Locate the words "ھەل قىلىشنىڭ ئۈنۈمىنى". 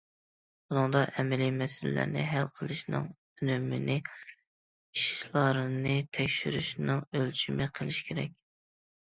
2.29-3.99